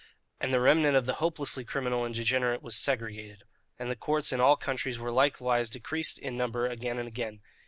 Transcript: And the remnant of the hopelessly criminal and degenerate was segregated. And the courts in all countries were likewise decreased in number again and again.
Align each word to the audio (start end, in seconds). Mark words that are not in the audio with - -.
And 0.39 0.51
the 0.51 0.59
remnant 0.59 0.95
of 0.97 1.05
the 1.05 1.13
hopelessly 1.21 1.63
criminal 1.63 2.05
and 2.05 2.15
degenerate 2.15 2.63
was 2.63 2.75
segregated. 2.75 3.43
And 3.77 3.91
the 3.91 3.95
courts 3.95 4.31
in 4.31 4.41
all 4.41 4.55
countries 4.55 4.97
were 4.97 5.11
likewise 5.11 5.69
decreased 5.69 6.17
in 6.17 6.35
number 6.35 6.65
again 6.65 6.97
and 6.97 7.07
again. 7.07 7.41